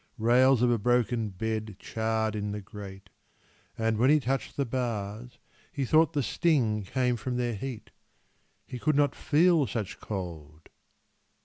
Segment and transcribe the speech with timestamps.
[0.17, 3.11] Rails of a broken bed charred in the grate,
[3.77, 5.37] And when he touched the bars
[5.71, 7.91] he thought the sting Came from their heat
[8.65, 10.69] he could not feel such cold